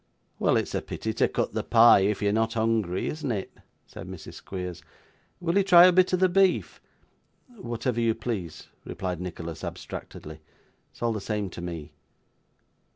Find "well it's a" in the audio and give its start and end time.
0.39-0.81